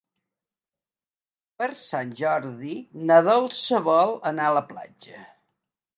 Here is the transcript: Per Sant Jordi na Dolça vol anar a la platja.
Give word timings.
Per 1.59 1.67
Sant 1.83 2.15
Jordi 2.23 2.73
na 3.11 3.19
Dolça 3.31 3.85
vol 3.91 4.19
anar 4.35 4.49
a 4.51 4.57
la 4.61 4.65
platja. 4.73 5.25